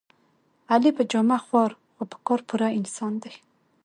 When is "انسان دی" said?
2.79-3.33